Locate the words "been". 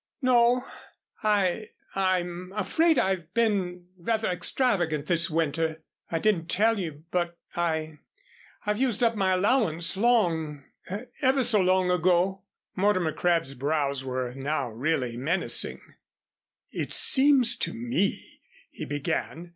3.35-3.85